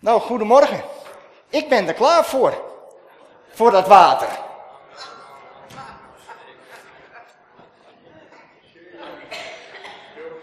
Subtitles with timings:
[0.00, 0.82] Nou, goedemorgen.
[1.48, 2.64] Ik ben er klaar voor.
[3.48, 4.28] Voor dat water.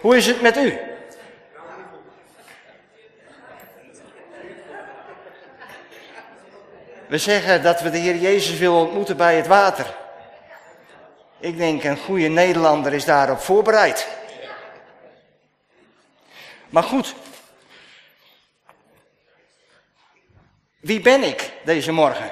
[0.01, 0.79] Hoe is het met u?
[7.07, 9.95] We zeggen dat we de Heer Jezus willen ontmoeten bij het water.
[11.39, 14.07] Ik denk een goede Nederlander is daarop voorbereid.
[16.69, 17.15] Maar goed.
[20.87, 22.31] Wie ben ik deze morgen?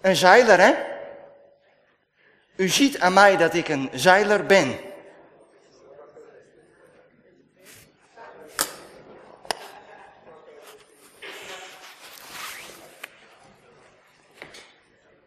[0.00, 0.74] Een zeiler, hè?
[2.56, 4.78] U ziet aan mij dat ik een zeiler ben.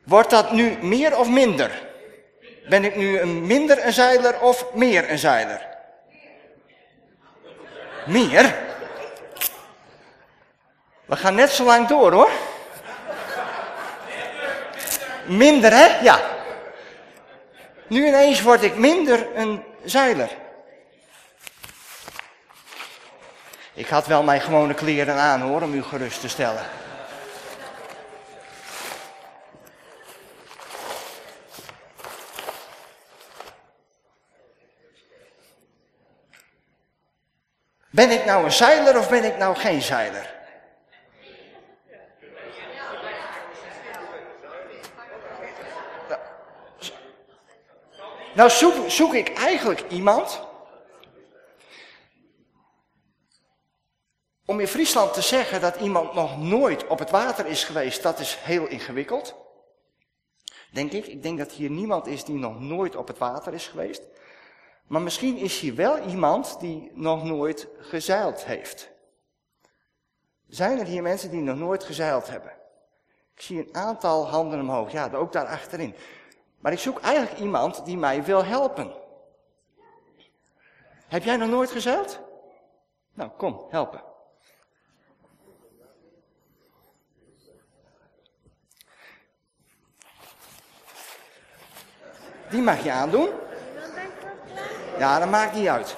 [0.04, 1.88] Wordt dat nu meer of minder?
[2.70, 5.71] Ben ik nu een minder een zeiler of meer een zeiler?
[8.06, 8.56] Meer?
[11.06, 12.32] We gaan net zo lang door hoor.
[15.26, 16.00] Minder hè?
[16.02, 16.20] Ja.
[17.88, 20.30] Nu ineens word ik minder een zeiler.
[23.74, 26.81] Ik had wel mijn gewone kleren aan hoor, om u gerust te stellen.
[37.92, 40.40] Ben ik nou een zeiler of ben ik nou geen zeiler?
[48.34, 48.50] Nou
[48.90, 50.50] zoek, ik eigenlijk iemand
[54.46, 58.20] Om in Friesland te zeggen dat iemand nog nooit op het water is geweest, dat
[58.20, 59.36] is heel ingewikkeld.
[60.72, 61.08] Denk ik.
[61.08, 64.02] Ik denk dat hier niemand is die nog nooit op het water is geweest.
[64.92, 68.92] Maar misschien is hier wel iemand die nog nooit gezeild heeft.
[70.48, 72.52] Zijn er hier mensen die nog nooit gezeild hebben?
[73.36, 74.92] Ik zie een aantal handen omhoog.
[74.92, 75.96] Ja, ook daar achterin.
[76.60, 78.94] Maar ik zoek eigenlijk iemand die mij wil helpen.
[81.08, 82.20] Heb jij nog nooit gezeild?
[83.14, 84.04] Nou, kom, helpen.
[92.50, 93.41] Die mag je aandoen.
[95.02, 95.98] Ja, dat maakt niet uit.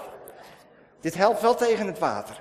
[1.02, 2.38] Dit helpt wel tegen het water.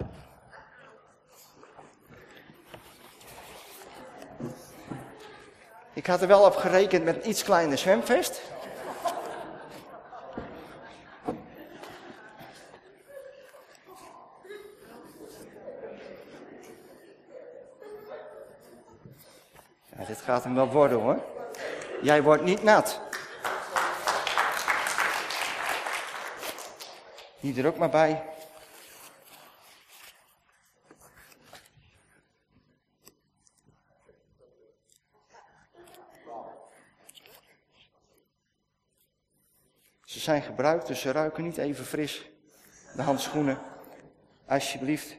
[5.93, 8.43] Ik had er wel op gerekend met een iets kleiner zwemvest.
[19.97, 21.19] Ja, dit gaat hem wel worden hoor.
[22.03, 23.00] Jij wordt niet nat.
[27.43, 28.23] Die er ook maar bij.
[40.05, 42.31] Ze zijn gebruikt, dus ze ruiken niet even fris.
[42.97, 43.59] De handschoenen.
[44.47, 45.17] Alsjeblieft.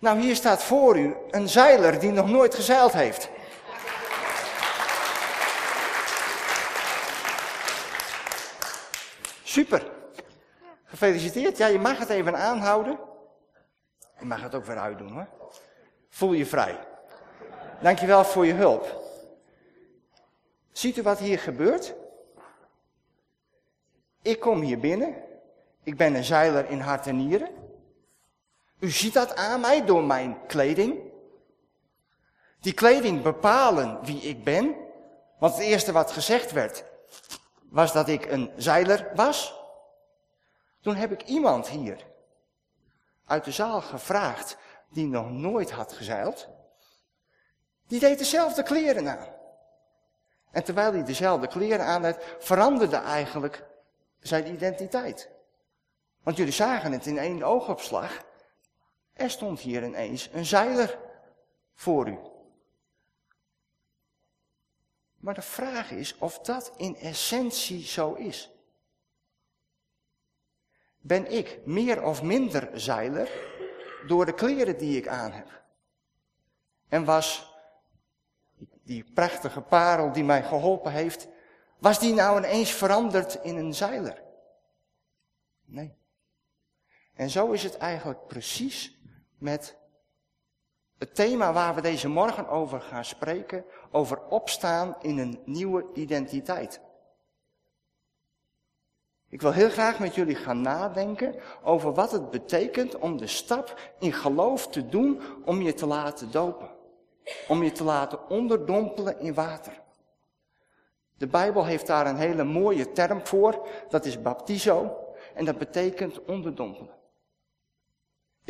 [0.00, 3.30] Nou, hier staat voor u een zeiler die nog nooit gezeild heeft.
[9.50, 9.90] Super.
[10.84, 11.56] Gefeliciteerd.
[11.56, 12.98] Ja, je mag het even aanhouden.
[14.18, 15.26] Je mag het ook weer uitdoen hoor.
[16.08, 16.78] Voel je vrij.
[17.80, 19.02] Dankjewel voor je hulp.
[20.72, 21.94] Ziet u wat hier gebeurt?
[24.22, 25.14] Ik kom hier binnen.
[25.82, 27.48] Ik ben een zeiler in hart en nieren.
[28.78, 30.98] U ziet dat aan mij door mijn kleding.
[32.60, 34.76] Die kleding bepalen wie ik ben.
[35.38, 36.84] Want het eerste wat gezegd werd,
[37.70, 39.54] was dat ik een zeiler was.
[40.80, 42.06] Toen heb ik iemand hier
[43.26, 44.56] uit de zaal gevraagd
[44.88, 46.48] die nog nooit had gezeild.
[47.86, 49.28] Die deed dezelfde kleren aan.
[50.50, 53.66] En terwijl hij dezelfde kleren aan had, veranderde eigenlijk
[54.20, 55.30] zijn identiteit.
[56.22, 58.24] Want jullie zagen het in één oogopslag.
[59.12, 60.98] Er stond hier ineens een zeiler
[61.74, 62.18] voor u.
[65.20, 68.50] Maar de vraag is of dat in essentie zo is.
[71.00, 73.30] Ben ik meer of minder zeiler
[74.06, 75.62] door de kleren die ik aan heb?
[76.88, 77.54] En was
[78.82, 81.28] die prachtige parel die mij geholpen heeft,
[81.78, 84.22] was die nou ineens veranderd in een zeiler?
[85.64, 85.96] Nee.
[87.14, 88.98] En zo is het eigenlijk precies
[89.38, 89.76] met
[91.00, 96.80] het thema waar we deze morgen over gaan spreken, over opstaan in een nieuwe identiteit.
[99.28, 103.80] Ik wil heel graag met jullie gaan nadenken over wat het betekent om de stap
[103.98, 106.70] in geloof te doen om je te laten dopen.
[107.48, 109.82] Om je te laten onderdompelen in water.
[111.16, 114.96] De Bijbel heeft daar een hele mooie term voor, dat is baptizo
[115.34, 116.99] en dat betekent onderdompelen.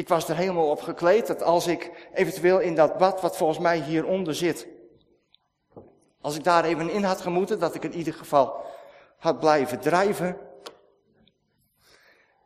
[0.00, 3.58] Ik was er helemaal op gekleed dat als ik eventueel in dat bad wat volgens
[3.58, 4.66] mij hieronder zit,
[6.20, 8.64] als ik daar even in had gemoeten, dat ik in ieder geval
[9.18, 10.38] had blijven drijven.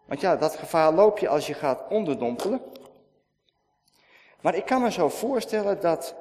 [0.07, 2.61] Want ja, dat gevaar loop je als je gaat onderdompelen.
[4.41, 6.15] Maar ik kan me zo voorstellen dat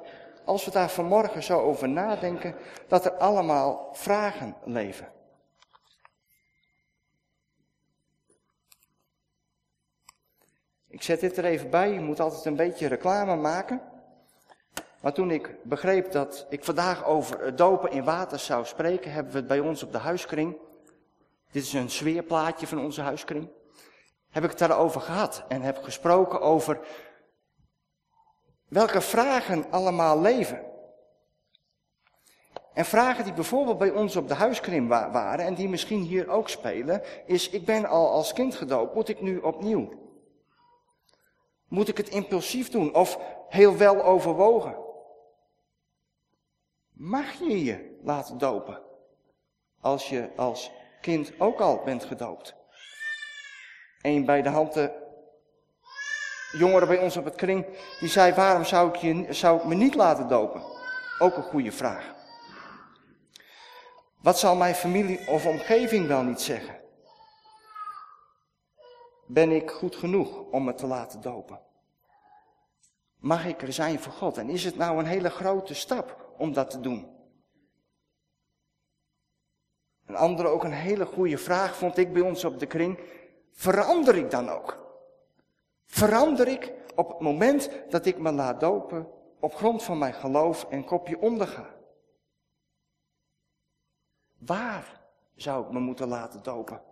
[0.44, 2.54] als we daar vanmorgen zo over nadenken,
[2.88, 5.13] dat er allemaal vragen leven.
[10.94, 13.82] Ik zet dit er even bij, je moet altijd een beetje reclame maken.
[15.00, 19.38] Maar toen ik begreep dat ik vandaag over dopen in water zou spreken, hebben we
[19.38, 20.56] het bij ons op de huiskring.
[21.50, 23.48] Dit is een sfeerplaatje van onze huiskring.
[24.30, 26.80] Heb ik het daarover gehad en heb gesproken over
[28.68, 30.62] welke vragen allemaal leven.
[32.72, 36.48] En vragen die bijvoorbeeld bij ons op de huiskring waren en die misschien hier ook
[36.48, 40.03] spelen, is ik ben al als kind gedoopt, moet ik nu opnieuw?
[41.68, 43.18] Moet ik het impulsief doen of
[43.48, 44.76] heel wel overwogen?
[46.92, 48.82] Mag je je laten dopen
[49.80, 50.70] als je als
[51.00, 52.54] kind ook al bent gedoopt?
[54.00, 54.90] Een bij de hand
[56.58, 57.66] jongere bij ons op het kring,
[58.00, 60.62] die zei, waarom zou ik, je, zou ik me niet laten dopen?
[61.18, 62.14] Ook een goede vraag.
[64.20, 66.83] Wat zal mijn familie of omgeving wel niet zeggen?
[69.26, 71.60] Ben ik goed genoeg om me te laten dopen?
[73.16, 74.38] Mag ik er zijn voor God?
[74.38, 77.12] En is het nou een hele grote stap om dat te doen?
[80.06, 82.98] Een andere, ook een hele goede vraag vond ik bij ons op de kring.
[83.52, 84.84] Verander ik dan ook?
[85.84, 89.08] Verander ik op het moment dat ik me laat dopen
[89.40, 91.74] op grond van mijn geloof en kopje onderga?
[94.38, 95.00] Waar
[95.34, 96.82] zou ik me moeten laten dopen?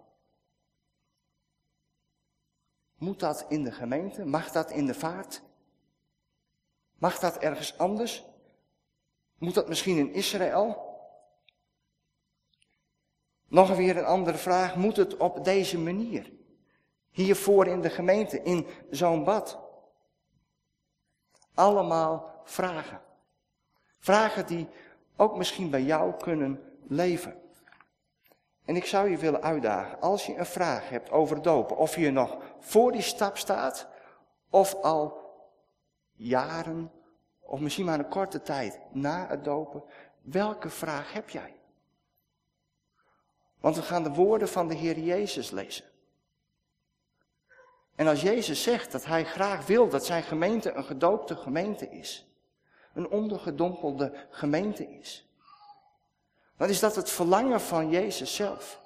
[3.02, 4.24] Moet dat in de gemeente?
[4.24, 5.42] Mag dat in de vaart?
[6.98, 8.24] Mag dat ergens anders?
[9.38, 10.96] Moet dat misschien in Israël?
[13.48, 14.76] Nog weer een andere vraag.
[14.76, 16.32] Moet het op deze manier?
[17.10, 19.58] Hiervoor in de gemeente, in zo'n bad.
[21.54, 23.00] Allemaal vragen.
[23.98, 24.68] Vragen die
[25.16, 27.41] ook misschien bij jou kunnen leven.
[28.64, 32.10] En ik zou je willen uitdagen, als je een vraag hebt over dopen, of je
[32.10, 33.88] nog voor die stap staat,
[34.50, 35.20] of al
[36.12, 36.90] jaren,
[37.40, 39.84] of misschien maar een korte tijd na het dopen,
[40.22, 41.54] welke vraag heb jij?
[43.60, 45.84] Want we gaan de woorden van de Heer Jezus lezen.
[47.94, 52.26] En als Jezus zegt dat hij graag wil dat zijn gemeente een gedoopte gemeente is,
[52.94, 55.31] een ondergedompelde gemeente is,
[56.62, 58.82] dan is dat het verlangen van Jezus zelf.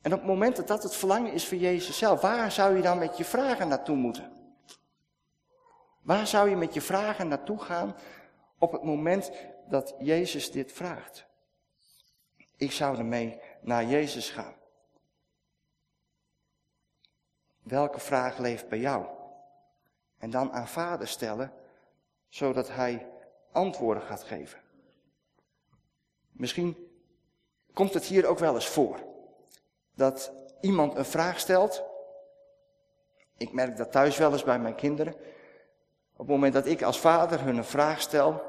[0.00, 2.82] En op het moment dat dat het verlangen is van Jezus zelf, waar zou je
[2.82, 4.32] dan met je vragen naartoe moeten?
[6.02, 7.96] Waar zou je met je vragen naartoe gaan
[8.58, 9.30] op het moment
[9.68, 11.26] dat Jezus dit vraagt?
[12.56, 14.54] Ik zou ermee naar Jezus gaan.
[17.62, 19.06] Welke vraag leeft bij jou?
[20.18, 21.52] En dan aan vader stellen,
[22.28, 23.06] zodat hij
[23.52, 24.66] antwoorden gaat geven.
[26.38, 26.90] Misschien
[27.72, 28.98] komt het hier ook wel eens voor.
[29.94, 31.82] Dat iemand een vraag stelt.
[33.36, 35.14] Ik merk dat thuis wel eens bij mijn kinderen.
[36.12, 38.42] Op het moment dat ik als vader hun een vraag stel,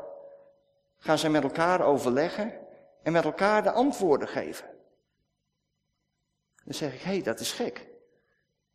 [0.98, 2.54] gaan ze met elkaar overleggen
[3.04, 4.66] en met elkaar de antwoorden geven.
[6.64, 7.88] Dan zeg ik, hé, hey, dat is gek.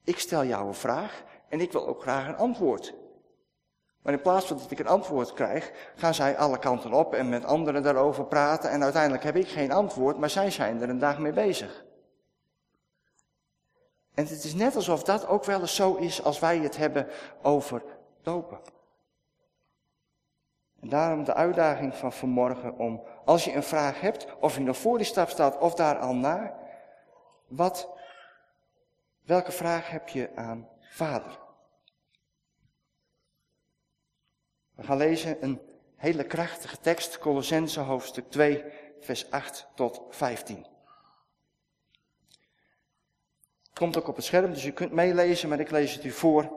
[0.04, 2.94] Ik stel jou een vraag en ik wil ook graag een antwoord.
[4.04, 7.28] Maar in plaats van dat ik een antwoord krijg, gaan zij alle kanten op en
[7.28, 8.70] met anderen daarover praten.
[8.70, 11.84] En uiteindelijk heb ik geen antwoord, maar zij zijn er een dag mee bezig.
[14.14, 17.08] En het is net alsof dat ook wel eens zo is als wij het hebben
[17.42, 17.82] over
[18.22, 18.58] dopen.
[20.80, 24.76] En daarom de uitdaging van vanmorgen om, als je een vraag hebt, of je nog
[24.76, 26.54] voor die stap staat of daar al na,
[27.48, 27.92] wat
[29.24, 31.43] Welke vraag heb je aan vader?
[34.74, 35.60] We gaan lezen een
[35.96, 38.64] hele krachtige tekst, Colossense hoofdstuk 2,
[39.00, 40.66] vers 8 tot 15.
[43.72, 46.52] Komt ook op het scherm, dus u kunt meelezen, maar ik lees het u voor.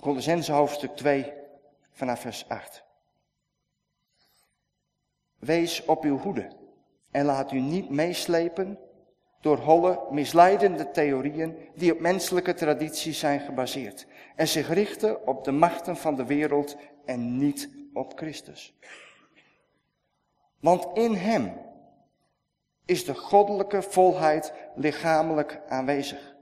[0.00, 1.32] Colossense hoofdstuk 2,
[1.92, 2.84] vanaf vers 8.
[5.38, 6.52] Wees op uw hoede
[7.10, 8.78] en laat u niet meeslepen
[9.40, 14.06] door holle, misleidende theorieën die op menselijke tradities zijn gebaseerd
[14.40, 18.78] en zich richten op de machten van de wereld en niet op Christus.
[20.60, 21.52] Want in Hem
[22.84, 26.36] is de goddelijke volheid lichamelijk aanwezig.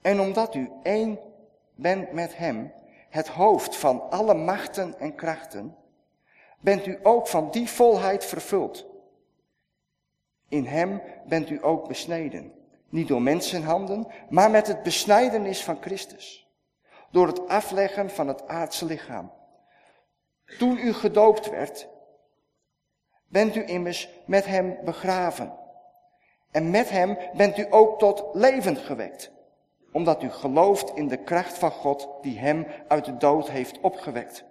[0.00, 1.18] En omdat u één
[1.74, 2.72] bent met Hem,
[3.08, 5.76] het hoofd van alle machten en krachten,
[6.60, 8.86] bent u ook van die volheid vervuld.
[10.48, 12.52] In Hem bent u ook besneden,
[12.88, 16.45] niet door mensenhanden, maar met het besnijdenis van Christus,
[17.16, 19.32] door het afleggen van het aardse lichaam.
[20.58, 21.88] Toen u gedoopt werd,
[23.28, 25.52] bent u immers met Hem begraven.
[26.50, 29.34] En met Hem bent u ook tot leven gewekt
[29.92, 34.44] omdat u gelooft in de kracht van God die hem uit de dood heeft opgewekt.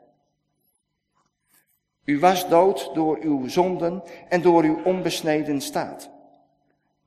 [2.04, 6.10] U was dood door uw zonden en door uw onbesneden staat.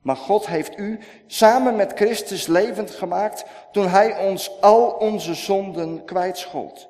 [0.03, 6.05] Maar God heeft u samen met Christus levend gemaakt toen hij ons al onze zonden
[6.05, 6.89] kwijtschold.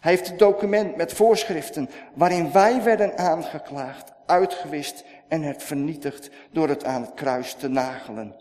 [0.00, 6.68] Hij heeft het document met voorschriften waarin wij werden aangeklaagd, uitgewist en het vernietigd door
[6.68, 8.34] het aan het kruis te nagelen.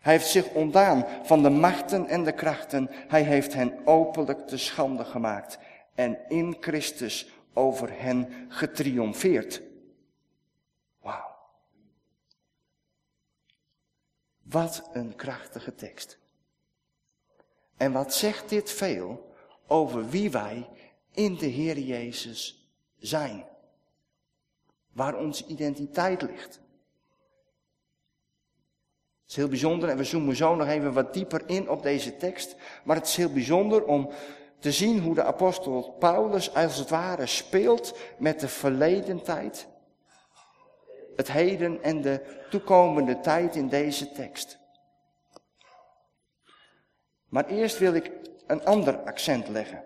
[0.00, 2.90] Hij heeft zich ontdaan van de machten en de krachten.
[3.08, 5.58] Hij heeft hen openlijk te schande gemaakt
[5.94, 9.62] en in Christus over hen getriomfeerd.
[14.50, 16.18] Wat een krachtige tekst.
[17.76, 19.34] En wat zegt dit veel
[19.66, 20.68] over wie wij
[21.12, 23.46] in de Heer Jezus zijn?
[24.92, 26.60] Waar onze identiteit ligt.
[29.22, 32.16] Het is heel bijzonder en we zoomen zo nog even wat dieper in op deze
[32.16, 32.56] tekst.
[32.84, 34.10] Maar het is heel bijzonder om
[34.58, 39.68] te zien hoe de apostel Paulus als het ware speelt met de verleden tijd,
[41.18, 42.20] het heden en de
[42.50, 44.58] toekomende tijd in deze tekst.
[47.28, 48.10] Maar eerst wil ik
[48.46, 49.84] een ander accent leggen.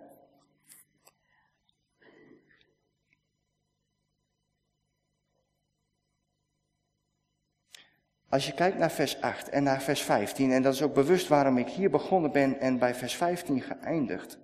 [8.28, 11.28] Als je kijkt naar vers 8 en naar vers 15, en dat is ook bewust
[11.28, 14.38] waarom ik hier begonnen ben en bij vers 15 geëindigd,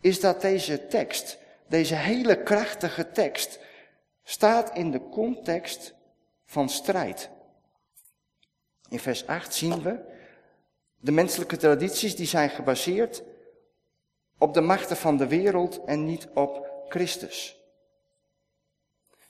[0.00, 3.60] is dat deze tekst, deze hele krachtige tekst,
[4.22, 5.94] staat in de context
[6.44, 7.30] van strijd.
[8.88, 10.18] In vers 8 zien we
[11.00, 13.22] de menselijke tradities die zijn gebaseerd
[14.38, 17.60] op de machten van de wereld en niet op Christus.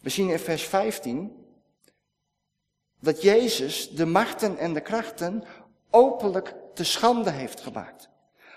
[0.01, 1.47] We zien in vers 15
[3.01, 5.45] dat Jezus de machten en de krachten
[5.91, 8.10] openlijk te schande heeft gemaakt.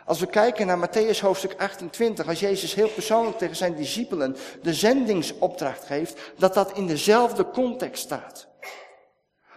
[0.05, 4.73] Als we kijken naar Matthäus hoofdstuk 28, als Jezus heel persoonlijk tegen zijn discipelen de
[4.73, 8.47] zendingsopdracht geeft, dat dat in dezelfde context staat.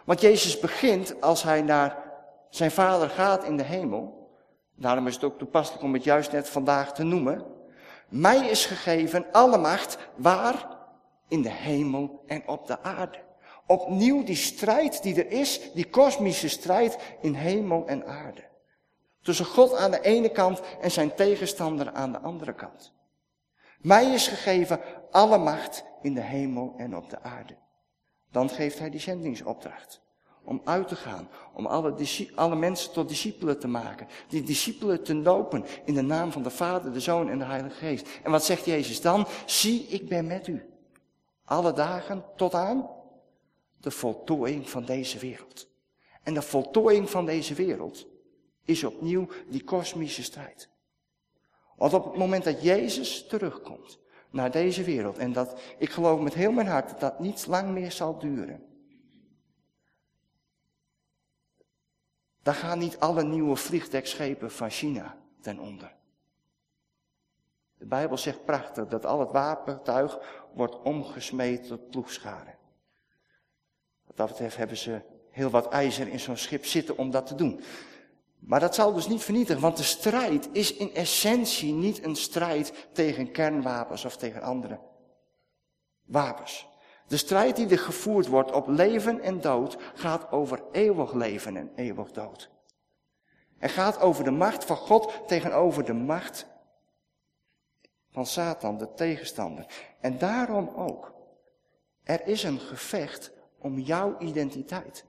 [0.04, 2.04] Want Jezus begint als hij naar
[2.50, 4.30] zijn vader gaat in de hemel.
[4.76, 7.44] Daarom is het ook toepasselijk om het juist net vandaag te noemen.
[8.08, 10.74] Mij is gegeven alle macht waar?
[11.28, 13.18] In de hemel en op de aarde.
[13.66, 18.44] Opnieuw die strijd die er is, die kosmische strijd in hemel en aarde.
[19.26, 22.92] Tussen God aan de ene kant en zijn tegenstander aan de andere kant.
[23.78, 24.80] Mij is gegeven
[25.10, 27.56] alle macht in de hemel en op de aarde.
[28.30, 30.00] Dan geeft hij die zendingsopdracht.
[30.44, 31.94] Om uit te gaan, om alle,
[32.34, 34.06] alle mensen tot discipelen te maken.
[34.28, 37.76] Die discipelen te lopen in de naam van de Vader, de Zoon en de Heilige
[37.76, 38.08] Geest.
[38.22, 39.26] En wat zegt Jezus dan?
[39.46, 40.64] Zie, ik ben met u.
[41.44, 42.90] Alle dagen tot aan
[43.80, 45.68] de voltooiing van deze wereld.
[46.22, 48.06] En de voltooiing van deze wereld
[48.66, 50.68] is opnieuw die kosmische strijd.
[51.76, 53.98] Want op het moment dat Jezus terugkomt
[54.30, 57.70] naar deze wereld, en dat ik geloof met heel mijn hart dat dat niet lang
[57.70, 58.66] meer zal duren,
[62.42, 65.94] dan gaan niet alle nieuwe vliegdekschepen van China ten onder.
[67.78, 70.18] De Bijbel zegt prachtig dat al het wapentuig
[70.54, 72.58] wordt omgesmeed tot ploegscharen.
[74.06, 77.34] Wat dat betreft hebben ze heel wat ijzer in zo'n schip zitten om dat te
[77.34, 77.60] doen.
[78.46, 82.88] Maar dat zal dus niet vernietigen, want de strijd is in essentie niet een strijd
[82.92, 84.80] tegen kernwapens of tegen andere
[86.04, 86.68] wapens.
[87.06, 91.72] De strijd die er gevoerd wordt op leven en dood gaat over eeuwig leven en
[91.74, 92.50] eeuwig dood.
[93.58, 96.46] Het gaat over de macht van God tegenover de macht
[98.10, 99.66] van Satan, de tegenstander.
[100.00, 101.14] En daarom ook.
[102.02, 105.04] Er is een gevecht om jouw identiteit.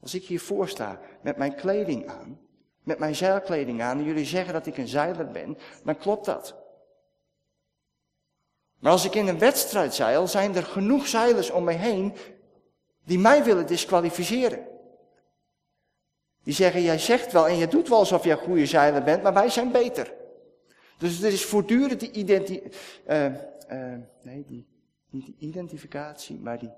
[0.00, 2.40] Als ik hiervoor sta met mijn kleding aan,
[2.82, 6.56] met mijn zeilkleding aan, en jullie zeggen dat ik een zeiler ben, dan klopt dat.
[8.78, 12.14] Maar als ik in een wedstrijd zeil, zijn er genoeg zeilers om me heen
[13.04, 14.66] Die mij willen disqualificeren.
[16.42, 19.34] Die zeggen, jij zegt wel en je doet wel alsof jij goede zeiler bent, maar
[19.34, 20.12] wij zijn beter.
[20.98, 22.72] Dus er is voortdurend die identificatie,
[23.08, 24.66] uh, uh, nee, die,
[25.10, 26.70] niet die identificatie, maar die,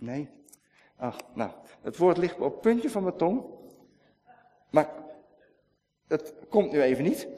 [0.00, 0.28] nee,
[0.96, 1.50] ach, nou,
[1.82, 3.44] het woord ligt op het puntje van mijn tong,
[4.70, 4.90] maar
[6.06, 7.28] het komt nu even niet.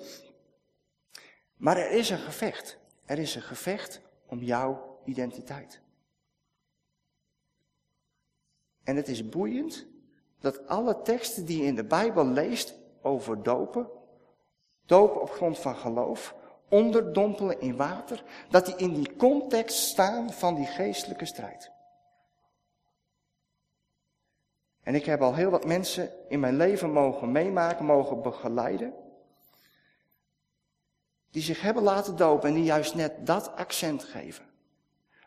[1.57, 2.79] Maar er is een gevecht.
[3.05, 5.81] Er is een gevecht om jouw identiteit.
[8.85, 9.87] En het is boeiend
[10.41, 13.91] dat alle teksten die je in de Bijbel leest over dopen,
[14.87, 16.35] dopen op grond van geloof,
[16.69, 21.72] onderdompelen in water, dat die in die context staan van die geestelijke strijd.
[24.83, 28.95] En ik heb al heel wat mensen in mijn leven mogen meemaken, mogen begeleiden,
[31.31, 34.45] die zich hebben laten dopen en die juist net dat accent geven.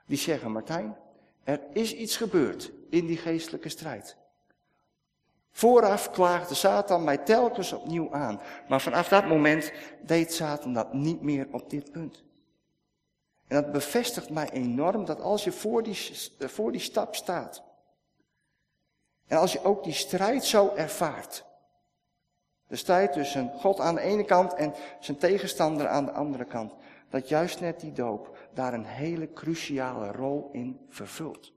[0.06, 0.98] Die zeggen, Martijn,
[1.44, 4.18] er is iets gebeurd in die geestelijke strijd.
[5.52, 8.42] Vooraf klaagde Satan mij telkens opnieuw aan.
[8.68, 9.72] Maar vanaf dat moment
[10.02, 12.24] deed Satan dat niet meer op dit punt.
[13.48, 17.64] En dat bevestigt mij enorm dat als je voor die, voor die stap staat.
[19.28, 21.46] En als je ook die strijd zo ervaart.
[22.68, 26.74] De strijd tussen God aan de ene kant en zijn tegenstander aan de andere kant.
[27.10, 31.54] Dat juist net die doop daar een hele cruciale rol in vervult.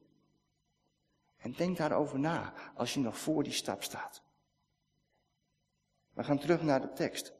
[1.37, 4.22] En denk daarover na als je nog voor die stap staat.
[6.12, 7.32] We gaan terug naar de tekst.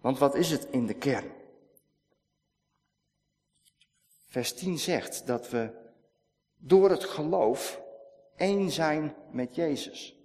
[0.00, 1.32] Want wat is het in de kern?
[4.26, 5.70] Vers 10 zegt dat we
[6.56, 7.83] door het geloof
[8.36, 10.18] één zijn met Jezus.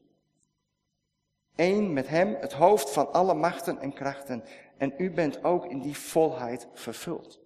[1.55, 4.43] Eén met Hem, het hoofd van alle machten en krachten.
[4.77, 7.39] En u bent ook in die volheid vervuld.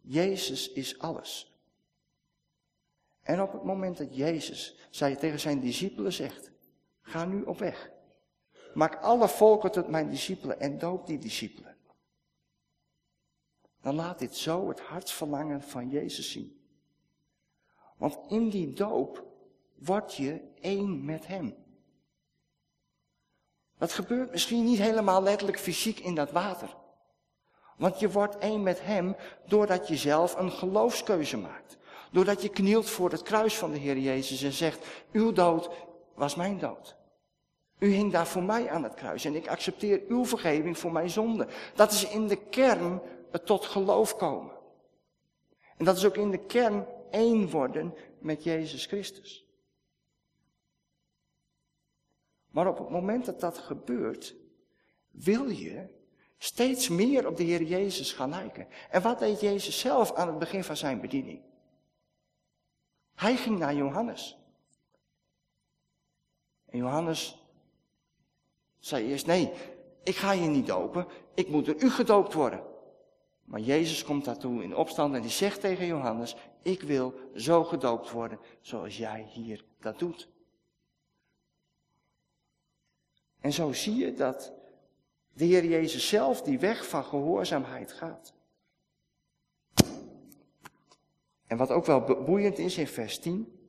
[0.00, 1.58] Jezus is alles.
[3.22, 6.50] En op het moment dat Jezus zij tegen zijn discipelen zegt,
[7.02, 7.90] ga nu op weg.
[8.74, 11.76] Maak alle volken tot mijn discipelen en doop die discipelen.
[13.80, 16.60] Dan laat dit zo het hartsverlangen van Jezus zien.
[17.96, 19.29] Want in die doop
[19.80, 21.56] word je één met Hem.
[23.78, 26.76] Dat gebeurt misschien niet helemaal letterlijk fysiek in dat water.
[27.76, 29.16] Want je wordt één met Hem
[29.46, 31.78] doordat je zelf een geloofskeuze maakt.
[32.12, 35.70] Doordat je knielt voor het kruis van de Heer Jezus en zegt, uw dood
[36.14, 36.96] was mijn dood.
[37.78, 41.10] U hing daar voor mij aan het kruis en ik accepteer uw vergeving voor mijn
[41.10, 41.46] zonde.
[41.74, 44.52] Dat is in de kern het tot geloof komen.
[45.76, 49.49] En dat is ook in de kern één worden met Jezus Christus.
[52.50, 54.34] Maar op het moment dat dat gebeurt,
[55.10, 55.86] wil je
[56.38, 58.66] steeds meer op de Heer Jezus gaan lijken.
[58.90, 61.42] En wat deed Jezus zelf aan het begin van zijn bediening?
[63.14, 64.38] Hij ging naar Johannes.
[66.66, 67.44] En Johannes
[68.78, 69.52] zei eerst, nee,
[70.02, 72.62] ik ga je niet dopen, ik moet door u gedoopt worden.
[73.44, 78.10] Maar Jezus komt daartoe in opstand en die zegt tegen Johannes, ik wil zo gedoopt
[78.10, 80.28] worden zoals jij hier dat doet.
[83.40, 84.52] En zo zie je dat
[85.32, 88.32] de Heer Jezus zelf die weg van gehoorzaamheid gaat.
[91.46, 93.60] En wat ook wel boeiend is in vers 10,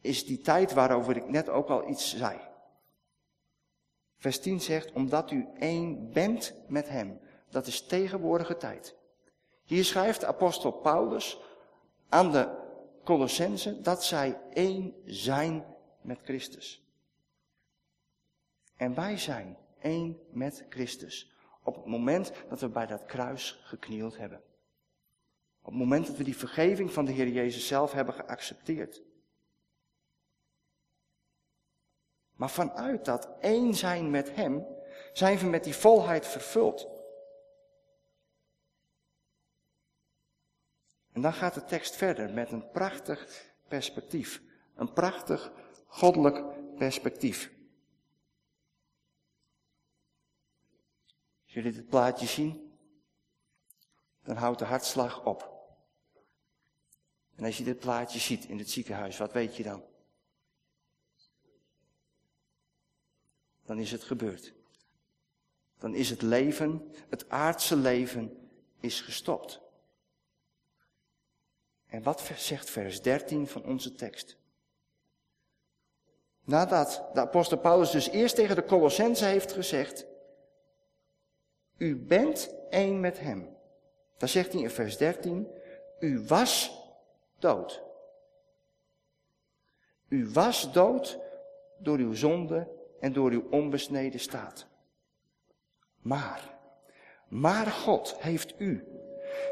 [0.00, 2.38] is die tijd waarover ik net ook al iets zei.
[4.16, 7.20] Vers 10 zegt, omdat u één bent met hem.
[7.50, 8.96] Dat is tegenwoordige tijd.
[9.64, 11.40] Hier schrijft apostel Paulus
[12.08, 12.48] aan de
[13.04, 15.64] Colossense dat zij één zijn
[16.00, 16.87] met Christus.
[18.78, 21.32] En wij zijn één met Christus.
[21.62, 24.42] Op het moment dat we bij dat kruis geknield hebben.
[25.60, 29.02] Op het moment dat we die vergeving van de Heer Jezus zelf hebben geaccepteerd.
[32.32, 34.66] Maar vanuit dat één zijn met Hem,
[35.12, 36.88] zijn we met die volheid vervuld.
[41.12, 44.42] En dan gaat de tekst verder met een prachtig perspectief.
[44.74, 45.52] Een prachtig
[45.86, 46.44] goddelijk
[46.76, 47.56] perspectief.
[51.48, 52.78] Als jullie dit plaatje zien,
[54.22, 55.56] dan houdt de hartslag op.
[57.36, 59.84] En als je dit plaatje ziet in het ziekenhuis, wat weet je dan?
[63.64, 64.54] Dan is het gebeurd.
[65.78, 69.60] Dan is het leven, het aardse leven, is gestopt.
[71.86, 74.36] En wat zegt vers 13 van onze tekst?
[76.44, 80.06] Nadat de apostel Paulus dus eerst tegen de Colossense heeft gezegd,
[81.78, 83.56] u bent één met hem.
[84.16, 85.48] Dan zegt hij in vers 13,
[86.00, 86.80] U was
[87.38, 87.82] dood.
[90.08, 91.18] U was dood
[91.78, 92.68] door uw zonde
[93.00, 94.66] en door uw onbesneden staat.
[95.98, 96.58] Maar,
[97.28, 98.84] maar God heeft u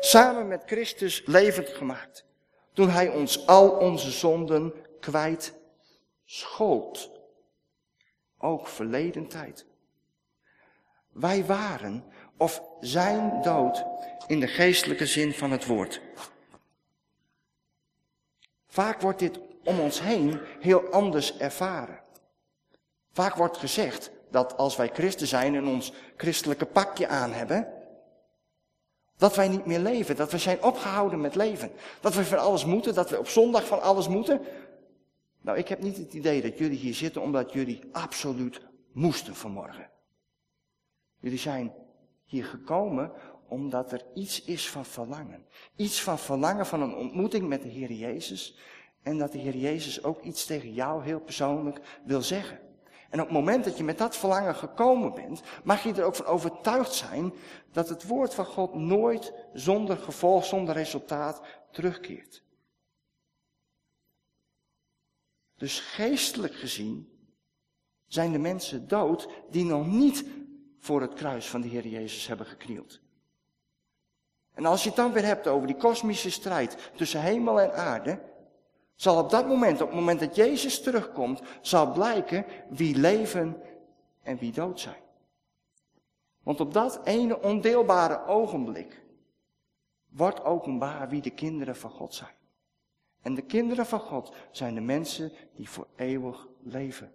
[0.01, 2.25] samen met Christus levend gemaakt.
[2.73, 5.55] Toen hij ons al onze zonden kwijt
[6.25, 7.11] schold.
[8.39, 9.67] Ook verleden tijd.
[11.17, 12.05] Wij waren
[12.37, 13.85] of zijn dood
[14.27, 16.01] in de geestelijke zin van het woord.
[18.67, 22.01] Vaak wordt dit om ons heen heel anders ervaren.
[23.13, 27.69] Vaak wordt gezegd dat als wij christen zijn en ons christelijke pakje aan hebben,
[29.17, 31.73] dat wij niet meer leven, dat we zijn opgehouden met leven.
[32.01, 34.41] Dat we van alles moeten, dat we op zondag van alles moeten.
[35.41, 38.61] Nou, ik heb niet het idee dat jullie hier zitten omdat jullie absoluut
[38.93, 39.95] moesten vanmorgen.
[41.27, 41.75] Jullie zijn
[42.25, 43.13] hier gekomen
[43.49, 45.47] omdat er iets is van verlangen.
[45.77, 48.59] Iets van verlangen van een ontmoeting met de Heer Jezus.
[49.03, 52.61] En dat de Heer Jezus ook iets tegen jou heel persoonlijk wil zeggen.
[53.11, 56.17] En op het moment dat je met dat verlangen gekomen bent, mag je er ook
[56.17, 57.33] van overtuigd zijn
[57.73, 62.43] dat het woord van God nooit zonder gevolg, zonder resultaat terugkeert.
[65.57, 67.09] Dus geestelijk gezien
[68.07, 70.25] zijn de mensen dood die nog niet
[70.87, 73.01] voor het kruis van de Heer Jezus hebben geknield.
[74.55, 78.21] En als je het dan weer hebt over die kosmische strijd tussen hemel en aarde,
[78.95, 83.63] zal op dat moment, op het moment dat Jezus terugkomt, zal blijken wie leven
[84.23, 85.03] en wie dood zijn.
[86.43, 89.03] Want op dat ene ondeelbare ogenblik
[90.09, 92.35] wordt openbaar wie de kinderen van God zijn.
[93.23, 97.13] En de kinderen van God zijn de mensen die voor eeuwig leven.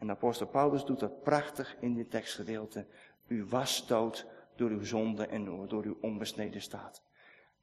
[0.00, 2.86] En apostel Paulus doet dat prachtig in dit tekstgedeelte.
[3.26, 7.02] U was dood door uw zonde en door, door uw onbesneden staat.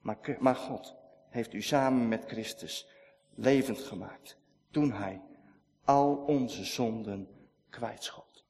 [0.02, 0.96] Maar, maar God
[1.30, 2.90] heeft u samen met Christus
[3.36, 4.38] levend gemaakt.
[4.72, 5.22] Toen hij
[5.84, 7.28] al onze zonden
[7.70, 8.46] kwijtschot.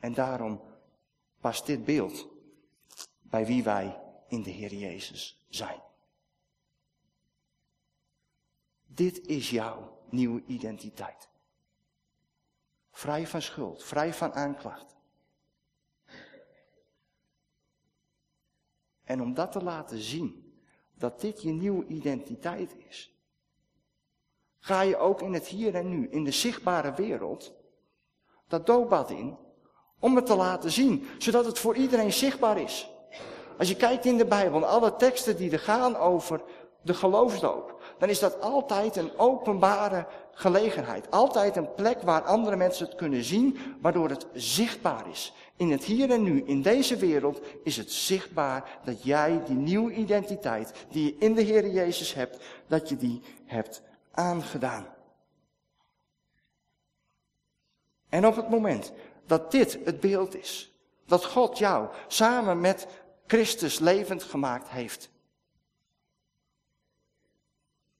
[0.00, 0.60] En daarom
[1.40, 2.28] past dit beeld
[3.22, 5.80] bij wie wij in de Heer Jezus zijn.
[8.86, 11.28] Dit is jouw nieuwe identiteit.
[12.96, 14.96] Vrij van schuld, vrij van aanklacht.
[19.04, 20.58] En om dat te laten zien,
[20.94, 23.14] dat dit je nieuwe identiteit is,
[24.58, 27.54] ga je ook in het hier en nu, in de zichtbare wereld,
[28.48, 29.36] dat doopbad in,
[29.98, 32.90] om het te laten zien, zodat het voor iedereen zichtbaar is.
[33.58, 36.42] Als je kijkt in de Bijbel, alle teksten die er gaan over
[36.82, 41.10] de geloofsdoop, dan is dat altijd een openbare gelegenheid.
[41.10, 45.32] Altijd een plek waar andere mensen het kunnen zien, waardoor het zichtbaar is.
[45.56, 49.92] In het hier en nu, in deze wereld, is het zichtbaar dat jij die nieuwe
[49.92, 54.86] identiteit die je in de Heer Jezus hebt, dat je die hebt aangedaan.
[58.08, 58.92] En op het moment
[59.26, 60.72] dat dit het beeld is,
[61.06, 62.86] dat God jou samen met
[63.26, 65.10] Christus levend gemaakt heeft,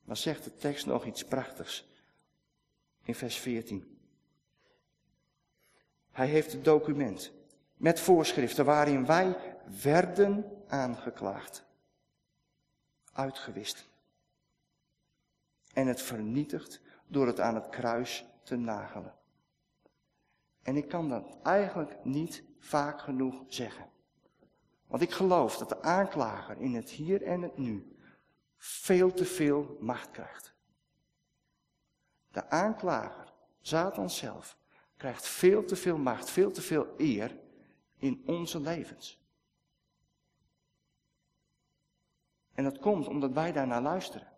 [0.07, 1.89] dan zegt de tekst nog iets prachtigs
[3.03, 3.99] in vers 14.
[6.11, 7.33] Hij heeft het document
[7.77, 11.65] met voorschriften waarin wij werden aangeklaagd,
[13.13, 13.89] uitgewist
[15.73, 19.15] en het vernietigd door het aan het kruis te nagelen.
[20.63, 23.87] En ik kan dat eigenlijk niet vaak genoeg zeggen.
[24.87, 27.96] Want ik geloof dat de aanklager in het hier en het nu
[28.57, 30.55] veel te veel macht krijgt.
[32.29, 34.59] De aanklager, Satan zelf,
[34.97, 37.39] krijgt veel te veel macht, veel te veel eer
[37.97, 39.19] in onze levens.
[42.53, 44.33] En dat komt omdat wij daarnaar luisteren.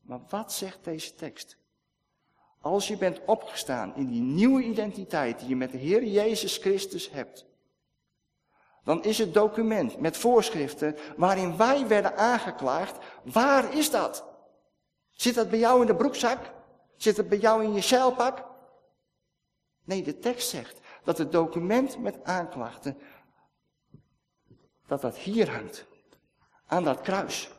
[0.00, 1.58] Maar wat zegt deze tekst?
[2.60, 7.10] Als je bent opgestaan in die nieuwe identiteit die je met de Heer Jezus Christus
[7.10, 7.46] hebt,
[8.86, 14.24] dan is het document met voorschriften waarin wij werden aangeklaagd, waar is dat?
[15.10, 16.38] Zit dat bij jou in de broekzak?
[16.96, 18.44] Zit het bij jou in je zeilpak?
[19.84, 22.98] Nee, de tekst zegt dat het document met aanklachten,
[24.86, 25.86] dat dat hier hangt,
[26.66, 27.50] aan dat kruis.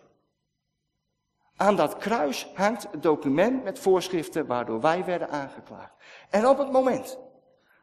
[1.55, 5.93] Aan dat kruis hangt het document met voorschriften waardoor wij werden aangeklaagd.
[6.29, 7.17] En op het moment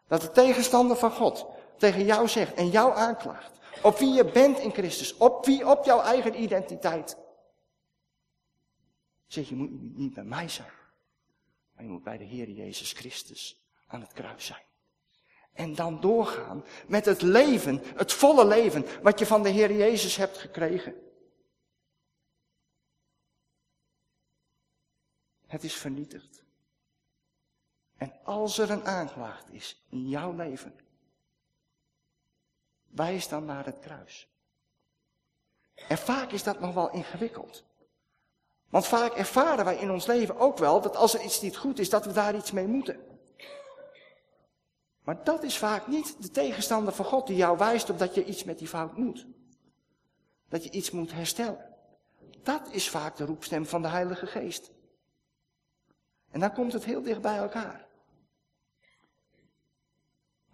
[0.09, 1.47] dat de tegenstander van God
[1.79, 3.59] tegen jou zegt en jou aanklaagt.
[3.83, 5.17] Op wie je bent in Christus.
[5.17, 7.17] Op wie, op jouw eigen identiteit.
[9.27, 10.73] Zeg, je moet niet bij mij zijn.
[11.75, 14.63] Maar je moet bij de Heer Jezus Christus aan het kruis zijn.
[15.53, 20.17] En dan doorgaan met het leven, het volle leven, wat je van de Heer Jezus
[20.17, 20.95] hebt gekregen.
[25.47, 26.43] Het is vernietigd.
[27.97, 30.75] En als er een aanklacht is in jouw leven,
[32.95, 34.29] wijs dan naar het kruis.
[35.89, 37.65] En vaak is dat nog wel ingewikkeld.
[38.69, 41.79] Want vaak ervaren wij in ons leven ook wel dat als er iets niet goed
[41.79, 43.01] is, dat we daar iets mee moeten.
[45.03, 48.25] Maar dat is vaak niet de tegenstander van God die jou wijst op dat je
[48.25, 49.27] iets met die fout moet.
[50.49, 51.75] Dat je iets moet herstellen.
[52.43, 54.71] Dat is vaak de roepstem van de Heilige Geest.
[56.31, 57.84] En dan komt het heel dicht bij elkaar.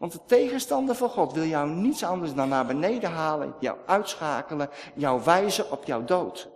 [0.01, 4.71] Want de tegenstander van God wil jou niets anders dan naar beneden halen, jou uitschakelen,
[4.95, 6.49] jou wijzen op jouw dood.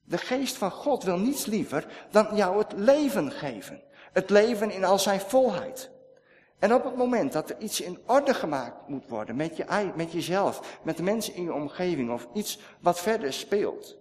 [0.00, 3.82] De geest van God wil niets liever dan jou het leven geven.
[4.12, 5.90] Het leven in al zijn volheid.
[6.58, 10.12] En op het moment dat er iets in orde gemaakt moet worden met, je, met
[10.12, 13.96] jezelf, met de mensen in je omgeving of iets wat verder speelt,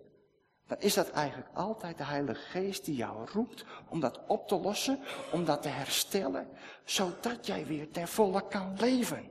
[0.67, 4.59] dan is dat eigenlijk altijd de Heilige Geest die jou roept om dat op te
[4.59, 4.99] lossen,
[5.31, 6.47] om dat te herstellen,
[6.83, 9.29] zodat jij weer ten volle kan leven.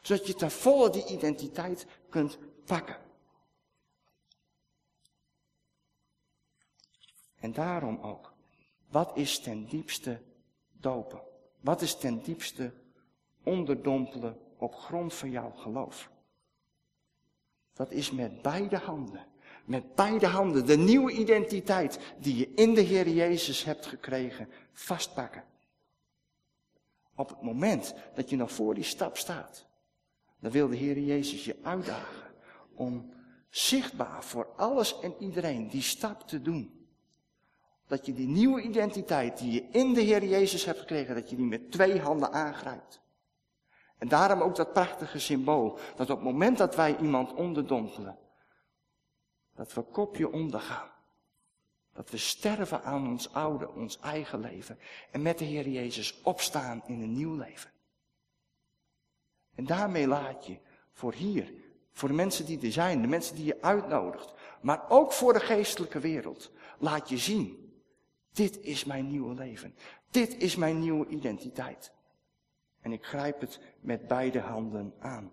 [0.00, 2.96] Zodat je ten volle die identiteit kunt pakken.
[7.40, 8.32] En daarom ook,
[8.88, 10.22] wat is ten diepste
[10.72, 11.22] dopen?
[11.60, 12.72] Wat is ten diepste
[13.44, 16.10] onderdompelen op grond van jouw geloof?
[17.72, 19.31] Dat is met beide handen.
[19.64, 25.44] Met beide handen de nieuwe identiteit die je in de Heer Jezus hebt gekregen, vastpakken.
[27.14, 29.66] Op het moment dat je nog voor die stap staat,
[30.40, 32.30] dan wil de Heer Jezus je uitdagen
[32.74, 33.12] om
[33.48, 36.82] zichtbaar voor alles en iedereen die stap te doen
[37.92, 41.36] dat je die nieuwe identiteit die je in de Heer Jezus hebt gekregen, dat je
[41.36, 43.00] die met twee handen aangrijpt.
[43.98, 48.18] En daarom ook dat prachtige symbool, dat op het moment dat wij iemand onderdompelen,
[49.62, 50.90] dat we kopje ondergaan.
[51.92, 54.78] Dat we sterven aan ons oude, ons eigen leven.
[55.10, 57.70] En met de Heer Jezus opstaan in een nieuw leven.
[59.54, 60.58] En daarmee laat je
[60.92, 61.52] voor hier,
[61.92, 65.40] voor de mensen die er zijn, de mensen die je uitnodigt, maar ook voor de
[65.40, 67.72] geestelijke wereld, laat je zien
[68.32, 69.74] dit is mijn nieuwe leven.
[70.10, 71.92] Dit is mijn nieuwe identiteit.
[72.80, 75.32] En ik grijp het met beide handen aan.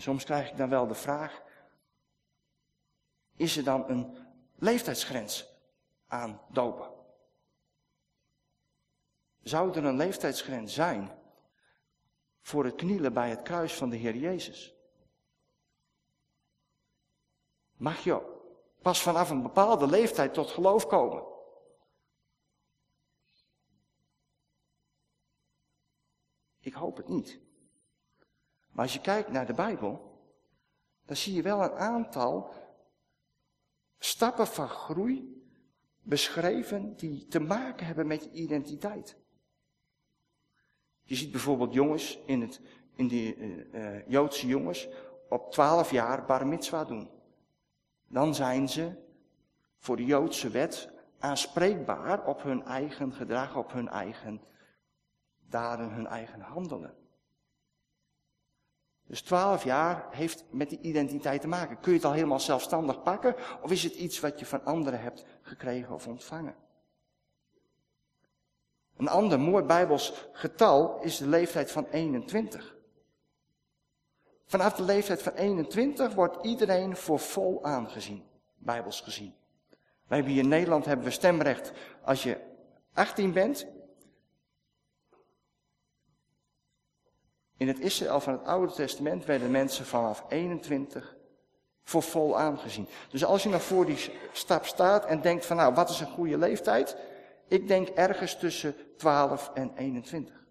[0.00, 1.42] En soms krijg ik dan wel de vraag,
[3.36, 4.16] is er dan een
[4.56, 5.48] leeftijdsgrens
[6.06, 6.90] aan dopen?
[9.42, 11.18] Zou er een leeftijdsgrens zijn
[12.40, 14.74] voor het knielen bij het kruis van de Heer Jezus?
[17.76, 18.42] mag je
[18.82, 21.24] pas vanaf een bepaalde leeftijd tot geloof komen.
[26.60, 27.49] Ik hoop het niet.
[28.80, 30.20] Maar als je kijkt naar de Bijbel,
[31.04, 32.54] dan zie je wel een aantal
[33.98, 35.44] stappen van groei
[36.02, 39.16] beschreven die te maken hebben met je identiteit.
[41.02, 42.60] Je ziet bijvoorbeeld jongens in, het,
[42.94, 44.88] in de uh, Joodse jongens
[45.28, 47.10] op 12 jaar bar mitzwa doen
[48.06, 48.92] dan zijn ze
[49.76, 54.40] voor de Joodse wet aanspreekbaar op hun eigen gedrag, op hun eigen
[55.48, 56.94] daden, hun eigen handelen.
[59.10, 61.80] Dus twaalf jaar heeft met die identiteit te maken.
[61.80, 65.00] Kun je het al helemaal zelfstandig pakken of is het iets wat je van anderen
[65.00, 66.54] hebt gekregen of ontvangen?
[68.96, 72.76] Een ander mooi bijbels getal is de leeftijd van 21.
[74.44, 78.24] Vanaf de leeftijd van 21 wordt iedereen voor vol aangezien,
[78.56, 79.34] bijbels gezien.
[80.06, 81.72] Wij hebben hier in Nederland hebben we stemrecht
[82.04, 82.40] als je
[82.92, 83.66] 18 bent.
[87.60, 91.16] In het Israël van het Oude Testament werden mensen vanaf 21
[91.82, 92.88] voor vol aangezien.
[93.10, 96.06] Dus als je nou voor die stap staat en denkt van nou, wat is een
[96.06, 96.96] goede leeftijd?
[97.48, 100.44] Ik denk ergens tussen 12 en 21.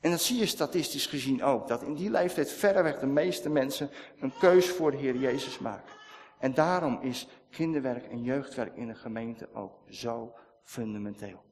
[0.00, 3.90] En dat zie je statistisch gezien ook, dat in die leeftijd verreweg de meeste mensen
[4.20, 5.92] een keus voor de Heer Jezus maken.
[6.38, 11.45] En daarom is kinderwerk en jeugdwerk in een gemeente ook zo fundamenteel.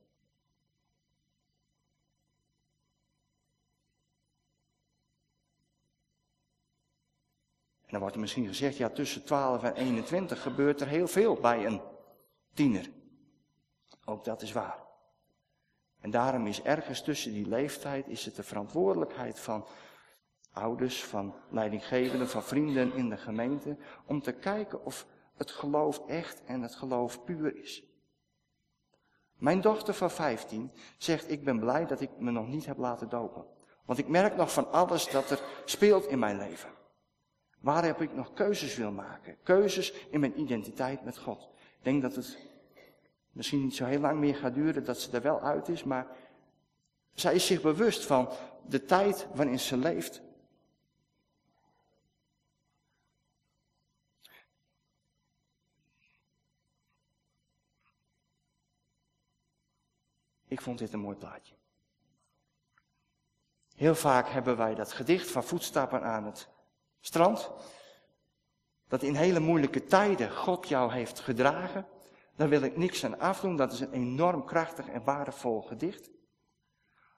[7.94, 11.66] Dan wordt er misschien gezegd, ja tussen 12 en 21 gebeurt er heel veel bij
[11.66, 11.80] een
[12.54, 12.90] tiener.
[14.04, 14.78] Ook dat is waar.
[16.00, 19.66] En daarom is ergens tussen die leeftijd is het de verantwoordelijkheid van
[20.52, 23.76] ouders, van leidinggevenden, van vrienden in de gemeente,
[24.06, 27.84] om te kijken of het geloof echt en het geloof puur is.
[29.34, 33.08] Mijn dochter van 15 zegt, ik ben blij dat ik me nog niet heb laten
[33.08, 33.44] dopen.
[33.84, 36.73] Want ik merk nog van alles dat er speelt in mijn leven.
[37.64, 39.36] Waar heb ik nog keuzes wil maken?
[39.42, 41.48] Keuzes in mijn identiteit met God.
[41.78, 42.38] Ik denk dat het
[43.32, 46.06] misschien niet zo heel lang meer gaat duren dat ze er wel uit is, maar
[47.14, 48.28] zij is zich bewust van
[48.66, 50.22] de tijd waarin ze leeft.
[60.48, 61.54] Ik vond dit een mooi plaatje.
[63.74, 66.52] Heel vaak hebben wij dat gedicht van voetstappen aan het
[67.04, 67.50] strand.
[68.88, 71.86] Dat in hele moeilijke tijden God jou heeft gedragen.
[72.36, 73.56] Daar wil ik niks aan afdoen.
[73.56, 76.10] Dat is een enorm krachtig en waardevol gedicht.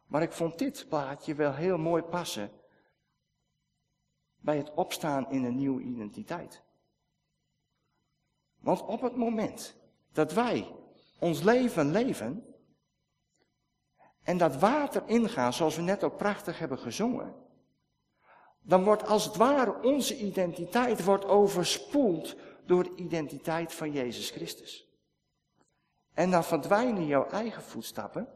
[0.07, 2.51] Maar ik vond dit plaatje wel heel mooi passen
[4.37, 6.63] bij het opstaan in een nieuwe identiteit.
[8.61, 9.77] Want op het moment
[10.13, 10.77] dat wij
[11.19, 12.55] ons leven leven,
[14.23, 17.46] en dat water ingaan, zoals we net ook prachtig hebben gezongen,
[18.67, 24.89] dan wordt als het ware onze identiteit wordt overspoeld door de identiteit van Jezus Christus.
[26.15, 28.29] En dan verdwijnen jouw eigen voetstappen,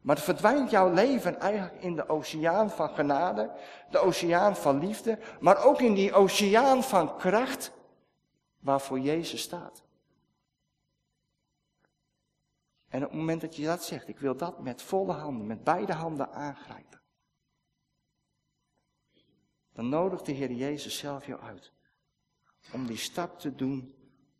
[0.00, 3.50] maar verdwijnt jouw leven eigenlijk in de oceaan van genade,
[3.90, 7.72] de oceaan van liefde, maar ook in die oceaan van kracht
[8.58, 9.82] waarvoor Jezus staat.
[12.88, 15.64] En op het moment dat je dat zegt, ik wil dat met volle handen, met
[15.64, 17.01] beide handen aangrijpen.
[19.72, 21.72] Dan nodigt de Heer Jezus zelf jou uit.
[22.72, 23.94] Om die stap te doen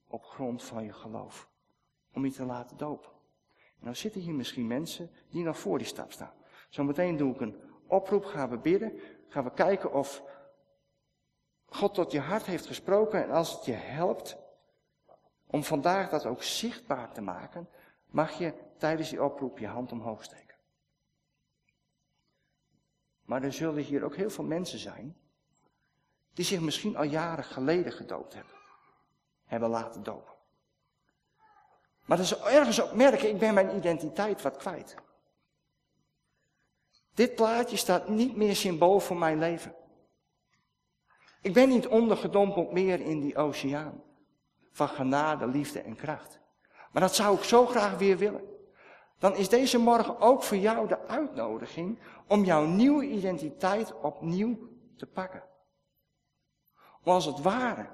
[0.06, 1.50] op grond van je geloof.
[2.12, 3.10] Om je te laten dopen.
[3.54, 6.34] En nou zitten hier misschien mensen die nog voor die stap staan.
[6.68, 9.00] Zometeen doe ik een oproep, gaan we bidden.
[9.28, 10.22] Gaan we kijken of
[11.66, 13.22] God tot je hart heeft gesproken.
[13.22, 14.36] En als het je helpt
[15.46, 17.68] om vandaag dat ook zichtbaar te maken,
[18.06, 20.56] mag je tijdens die oproep je hand omhoog steken.
[23.24, 25.16] Maar er zullen hier ook heel veel mensen zijn
[26.34, 28.54] die zich misschien al jaren geleden gedoopt hebben.
[29.44, 30.32] Hebben laten dopen.
[32.04, 34.94] Maar dat is ergens ook merken, ik ben mijn identiteit wat kwijt.
[37.14, 39.74] Dit plaatje staat niet meer symbool voor mijn leven.
[41.40, 44.02] Ik ben niet ondergedompeld meer in die oceaan
[44.70, 46.40] van genade, liefde en kracht.
[46.92, 48.50] Maar dat zou ik zo graag weer willen.
[49.18, 54.58] Dan is deze morgen ook voor jou de uitnodiging om jouw nieuwe identiteit opnieuw
[54.96, 55.42] te pakken.
[57.02, 57.86] Als het ware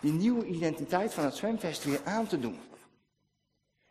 [0.00, 2.60] die nieuwe identiteit van het zwemvest weer aan te doen.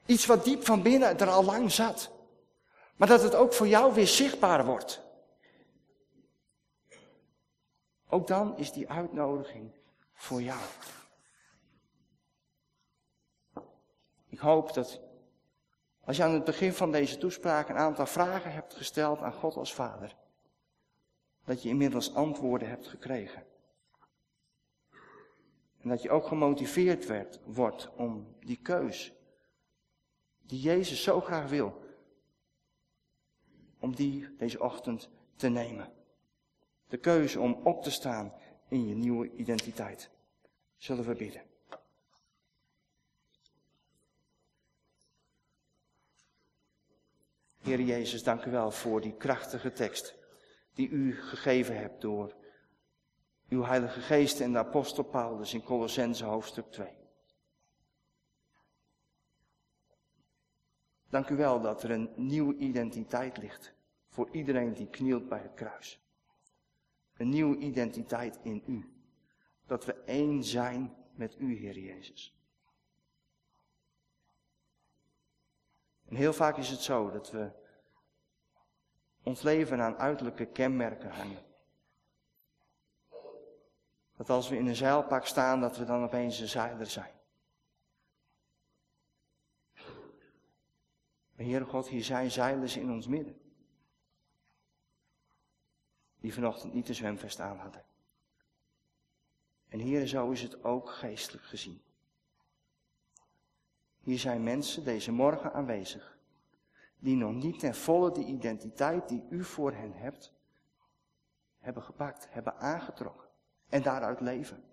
[0.05, 2.11] Iets wat diep van binnen er al lang zat.
[2.95, 5.01] Maar dat het ook voor jou weer zichtbaar wordt.
[8.09, 9.71] Ook dan is die uitnodiging
[10.13, 10.59] voor jou.
[14.29, 14.99] Ik hoop dat
[16.03, 19.55] als je aan het begin van deze toespraak een aantal vragen hebt gesteld aan God
[19.55, 20.15] als Vader,
[21.49, 23.43] dat je inmiddels antwoorden hebt gekregen.
[25.81, 29.13] En dat je ook gemotiveerd werd, wordt om die keus,
[30.41, 31.81] die Jezus zo graag wil,
[33.79, 35.91] om die deze ochtend te nemen.
[36.87, 38.33] De keuze om op te staan
[38.67, 40.09] in je nieuwe identiteit.
[40.77, 41.41] Zullen we bidden.
[47.61, 50.18] Heer Jezus, dank u wel voor die krachtige tekst
[50.79, 52.35] die u gegeven hebt door
[53.49, 56.87] uw Heilige Geest en de apostel Paulus in Colossense hoofdstuk 2.
[61.09, 63.73] Dank u wel dat er een nieuwe identiteit ligt
[64.07, 65.99] voor iedereen die knielt bij het kruis.
[67.17, 68.93] Een nieuwe identiteit in u.
[69.65, 72.39] Dat we één zijn met u, Heer Jezus.
[76.05, 77.58] En heel vaak is het zo dat we
[79.23, 81.43] ons leven aan uiterlijke kenmerken hangen.
[84.15, 87.19] Dat als we in een zeilpak staan, dat we dan opeens een zeiler zijn.
[91.35, 93.41] Maar Heere God, hier zijn zeilers in ons midden.
[96.19, 97.85] Die vanochtend niet de zwemvest aan hadden.
[99.67, 101.81] En Heere, zo is het ook geestelijk gezien.
[103.99, 106.18] Hier zijn mensen deze morgen aanwezig,
[106.99, 110.33] die nog niet ten volle de identiteit die u voor hen hebt,
[111.59, 113.27] hebben gepakt, hebben aangetrokken
[113.69, 114.63] en daaruit leven.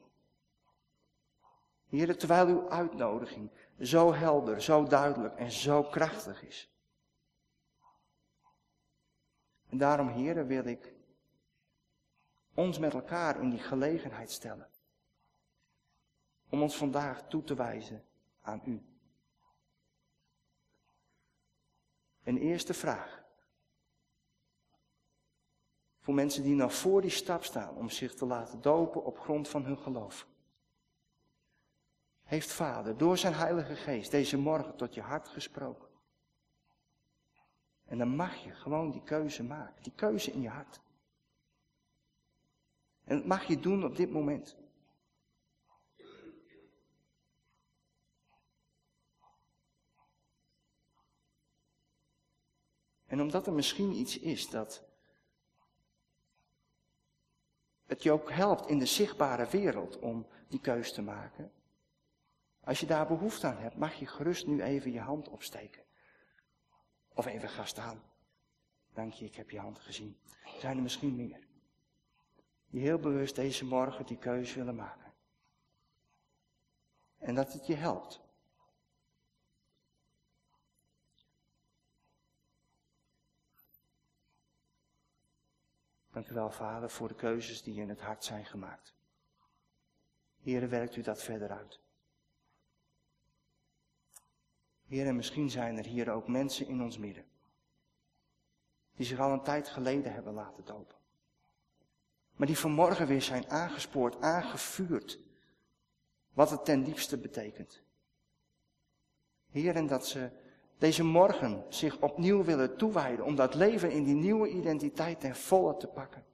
[1.89, 3.51] Heer, terwijl uw uitnodiging
[3.81, 6.71] zo helder, zo duidelijk en zo krachtig is.
[9.69, 10.95] En daarom, heren, wil ik
[12.55, 14.69] ons met elkaar in die gelegenheid stellen.
[16.49, 18.05] Om ons vandaag toe te wijzen
[18.43, 18.96] aan u.
[22.27, 23.25] Een eerste vraag.
[26.01, 29.49] Voor mensen die nog voor die stap staan om zich te laten dopen op grond
[29.49, 30.27] van hun geloof.
[32.23, 35.89] Heeft Vader door zijn Heilige Geest deze morgen tot je hart gesproken?
[37.85, 40.81] En dan mag je gewoon die keuze maken, die keuze in je hart.
[43.05, 44.57] En dat mag je doen op dit moment.
[53.17, 54.85] En omdat er misschien iets is dat
[57.87, 61.53] het je ook helpt in de zichtbare wereld om die keus te maken.
[62.61, 65.83] Als je daar behoefte aan hebt, mag je gerust nu even je hand opsteken.
[67.15, 68.03] Of even gaan staan.
[68.93, 70.21] Dank je, ik heb je hand gezien.
[70.45, 71.47] Er zijn er misschien meer.
[72.67, 75.13] Die heel bewust deze morgen die keuze willen maken.
[77.19, 78.21] En dat het je helpt.
[86.17, 88.95] Dank u wel, Vader, voor de keuzes die in het hart zijn gemaakt.
[90.43, 91.81] Heren, werkt u dat verder uit.
[94.87, 97.25] Heren, misschien zijn er hier ook mensen in ons midden.
[98.95, 100.97] Die zich al een tijd geleden hebben laten dopen.
[102.33, 105.21] Maar die vanmorgen weer zijn aangespoord, aangevuurd.
[106.33, 107.83] Wat het ten diepste betekent.
[109.51, 110.31] Heren, dat ze
[110.79, 115.77] deze morgen zich opnieuw willen toewijden om dat leven in die nieuwe identiteit ten volle
[115.77, 116.25] te pakken.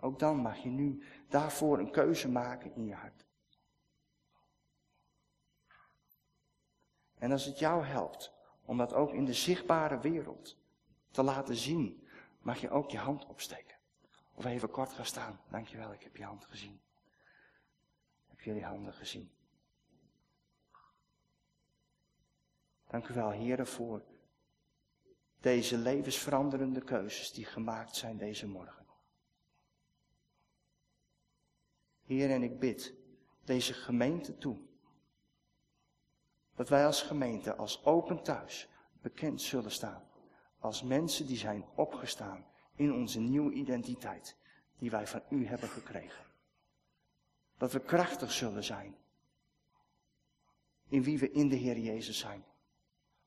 [0.00, 3.24] Ook dan mag je nu daarvoor een keuze maken in je hart.
[7.18, 8.32] En als het jou helpt
[8.64, 10.56] om dat ook in de zichtbare wereld
[11.10, 12.06] te laten zien,
[12.40, 13.76] mag je ook je hand opsteken.
[14.34, 15.40] Of even kort gaan staan.
[15.48, 16.80] Dankjewel, ik heb je hand gezien.
[18.28, 19.30] Heb jullie handen gezien?
[22.90, 24.02] Dank u wel, heren, voor
[25.40, 28.86] deze levensveranderende keuzes die gemaakt zijn deze morgen.
[32.04, 32.94] Heer, en ik bid
[33.44, 34.58] deze gemeente toe.
[36.54, 38.68] Dat wij als gemeente, als open thuis,
[39.02, 40.08] bekend zullen staan.
[40.58, 44.36] Als mensen die zijn opgestaan in onze nieuwe identiteit,
[44.78, 46.24] die wij van u hebben gekregen.
[47.56, 48.96] Dat we krachtig zullen zijn
[50.88, 52.44] in wie we in de Heer Jezus zijn.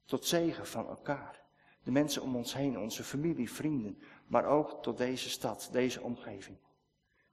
[0.06, 1.41] Tot zegen van elkaar.
[1.84, 6.58] De mensen om ons heen, onze familie, vrienden, maar ook tot deze stad, deze omgeving.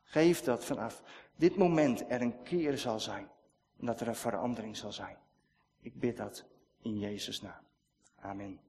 [0.03, 1.03] Geef dat vanaf
[1.37, 3.31] dit moment er een keer zal zijn
[3.79, 5.17] en dat er een verandering zal zijn.
[5.81, 6.45] Ik bid dat
[6.83, 7.63] in Jezus' naam.
[8.21, 8.61] Amen.